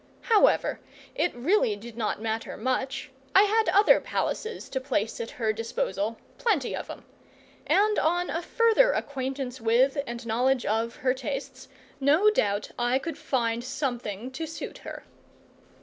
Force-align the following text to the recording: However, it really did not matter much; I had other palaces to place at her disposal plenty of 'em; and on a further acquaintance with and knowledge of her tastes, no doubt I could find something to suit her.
However, 0.23 0.79
it 1.13 1.31
really 1.35 1.75
did 1.75 1.95
not 1.95 2.19
matter 2.19 2.57
much; 2.57 3.11
I 3.35 3.43
had 3.43 3.69
other 3.69 3.99
palaces 4.01 4.67
to 4.69 4.81
place 4.81 5.21
at 5.21 5.29
her 5.29 5.53
disposal 5.53 6.17
plenty 6.39 6.75
of 6.75 6.89
'em; 6.89 7.05
and 7.67 7.99
on 7.99 8.31
a 8.31 8.41
further 8.41 8.93
acquaintance 8.93 9.61
with 9.61 9.99
and 10.07 10.25
knowledge 10.25 10.65
of 10.65 10.95
her 10.95 11.13
tastes, 11.13 11.67
no 11.99 12.31
doubt 12.31 12.71
I 12.79 12.97
could 12.97 13.15
find 13.15 13.63
something 13.63 14.31
to 14.31 14.47
suit 14.47 14.79
her. 14.79 15.03